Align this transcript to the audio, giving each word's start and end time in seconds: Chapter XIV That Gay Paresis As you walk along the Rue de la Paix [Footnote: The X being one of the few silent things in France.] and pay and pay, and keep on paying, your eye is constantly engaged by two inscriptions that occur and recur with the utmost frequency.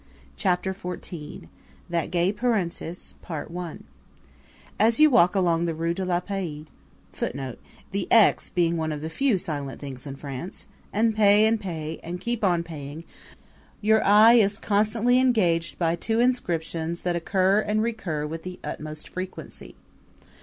Chapter 0.35 0.73
XIV 0.73 1.47
That 1.87 2.09
Gay 2.09 2.33
Paresis 2.33 3.13
As 4.79 4.99
you 4.99 5.11
walk 5.11 5.35
along 5.35 5.65
the 5.65 5.75
Rue 5.75 5.93
de 5.93 6.03
la 6.03 6.19
Paix 6.19 6.65
[Footnote: 7.13 7.59
The 7.91 8.11
X 8.11 8.49
being 8.49 8.77
one 8.77 8.91
of 8.91 9.01
the 9.01 9.11
few 9.11 9.37
silent 9.37 9.79
things 9.79 10.07
in 10.07 10.15
France.] 10.15 10.65
and 10.91 11.15
pay 11.15 11.45
and 11.45 11.59
pay, 11.59 11.99
and 12.01 12.19
keep 12.19 12.43
on 12.43 12.63
paying, 12.63 13.03
your 13.79 14.03
eye 14.03 14.33
is 14.33 14.57
constantly 14.57 15.19
engaged 15.19 15.77
by 15.77 15.95
two 15.95 16.19
inscriptions 16.19 17.03
that 17.03 17.15
occur 17.15 17.59
and 17.59 17.83
recur 17.83 18.25
with 18.25 18.41
the 18.41 18.57
utmost 18.63 19.07
frequency. 19.07 19.75